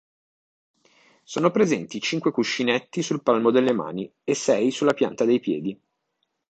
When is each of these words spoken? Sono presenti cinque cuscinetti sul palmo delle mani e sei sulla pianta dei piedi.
Sono 1.23 1.51
presenti 1.51 2.01
cinque 2.01 2.31
cuscinetti 2.31 3.03
sul 3.03 3.21
palmo 3.21 3.51
delle 3.51 3.71
mani 3.71 4.11
e 4.23 4.33
sei 4.33 4.71
sulla 4.71 4.95
pianta 4.95 5.25
dei 5.25 5.39
piedi. 5.39 5.79